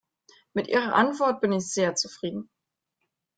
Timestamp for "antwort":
0.95-1.41